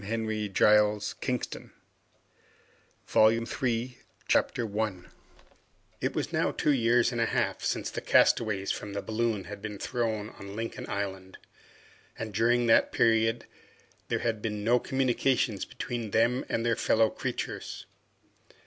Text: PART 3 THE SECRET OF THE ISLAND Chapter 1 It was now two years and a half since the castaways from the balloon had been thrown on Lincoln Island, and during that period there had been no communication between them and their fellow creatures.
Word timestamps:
PART 0.01 0.09
3 0.21 0.47
THE 0.47 0.53
SECRET 0.99 1.55
OF 1.69 1.71
THE 3.07 3.19
ISLAND 3.19 3.95
Chapter 4.27 4.65
1 4.65 5.05
It 6.01 6.15
was 6.15 6.33
now 6.33 6.49
two 6.51 6.71
years 6.71 7.11
and 7.11 7.21
a 7.21 7.27
half 7.27 7.61
since 7.63 7.91
the 7.91 8.01
castaways 8.01 8.71
from 8.71 8.93
the 8.93 9.03
balloon 9.03 9.43
had 9.43 9.61
been 9.61 9.77
thrown 9.77 10.31
on 10.31 10.55
Lincoln 10.55 10.89
Island, 10.89 11.37
and 12.17 12.33
during 12.33 12.65
that 12.65 12.91
period 12.91 13.45
there 14.07 14.17
had 14.25 14.41
been 14.41 14.63
no 14.63 14.79
communication 14.79 15.57
between 15.69 16.09
them 16.09 16.45
and 16.49 16.65
their 16.65 16.75
fellow 16.75 17.11
creatures. 17.11 17.85